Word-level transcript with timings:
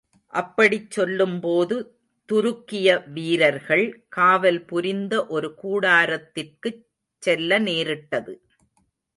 அப்படிச் 0.33 0.91
செல்லும்போது, 0.91 1.75
துருக்கிய 2.29 3.11
வீரர்கள் 3.11 4.05
காவல் 4.09 4.65
புரிந்த 4.65 5.27
ஒரு 5.27 5.55
கூடாரத்திற்குச் 5.63 6.85
செல்ல 7.19 7.59
நேரிட்டது. 7.59 8.41